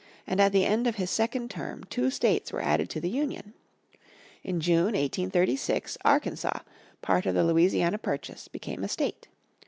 [0.25, 3.53] And at the end of his second term two states were added to the Union.
[4.43, 6.61] In June, 1836, Arkansas,
[7.03, 9.27] part of the Louisiana Purchase, became a state.